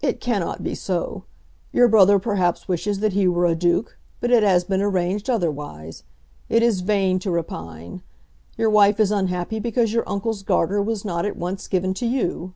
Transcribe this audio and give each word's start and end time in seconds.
"It 0.00 0.20
cannot 0.20 0.64
be 0.64 0.74
so. 0.74 1.22
Your 1.70 1.86
brother 1.86 2.18
perhaps 2.18 2.66
wishes 2.66 2.98
that 2.98 3.12
he 3.12 3.28
were 3.28 3.46
a 3.46 3.54
Duke, 3.54 3.96
but 4.20 4.32
it 4.32 4.42
has 4.42 4.64
been 4.64 4.82
arranged 4.82 5.30
otherwise. 5.30 6.02
It 6.48 6.64
is 6.64 6.80
vain 6.80 7.20
to 7.20 7.30
repine. 7.30 8.02
Your 8.56 8.70
wife 8.70 8.98
is 8.98 9.12
unhappy 9.12 9.60
because 9.60 9.92
your 9.92 10.02
uncle's 10.08 10.42
Garter 10.42 10.82
was 10.82 11.04
not 11.04 11.24
at 11.24 11.36
once 11.36 11.68
given 11.68 11.94
to 11.94 12.06
you." 12.06 12.54